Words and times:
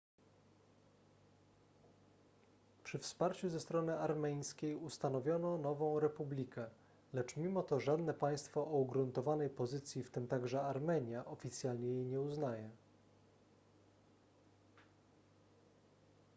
przy 2.83 2.99
wsparciu 2.99 3.49
ze 3.49 3.59
strony 3.59 3.99
armeńskiej 3.99 4.75
ustanowiono 4.75 5.57
nową 5.57 5.99
republikę 5.99 6.69
lecz 7.13 7.37
mimo 7.37 7.63
to 7.63 7.79
żadne 7.79 8.13
państwo 8.13 8.61
o 8.61 8.77
ugruntowanej 8.79 9.49
pozycji 9.49 10.03
w 10.03 10.11
tym 10.11 10.27
także 10.27 10.61
armenia 10.61 11.25
oficjalnie 11.25 11.87
jej 11.87 12.05
nie 12.05 12.21
uznaje 12.21 12.69